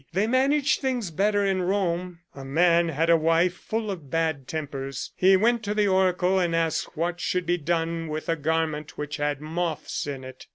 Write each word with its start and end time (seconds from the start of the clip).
They 0.13 0.25
managed 0.25 0.81
things 0.81 1.11
better 1.11 1.45
in 1.45 1.61
Rome, 1.61 2.21
A 2.33 2.43
man 2.43 2.89
had 2.89 3.07
a 3.11 3.15
wife 3.15 3.53
full 3.53 3.91
of 3.91 4.09
bad 4.09 4.47
tempers. 4.47 5.11
He 5.15 5.37
went 5.37 5.61
to 5.65 5.75
the 5.75 5.87
oracle 5.87 6.39
and 6.39 6.55
asked 6.55 6.97
what 6.97 7.19
should 7.19 7.45
be 7.45 7.57
done 7.59 8.07
with 8.07 8.27
a 8.27 8.35
garment 8.35 8.97
which 8.97 9.17
had 9.17 9.41
moths 9.41 10.07
in 10.07 10.23
it. 10.23 10.47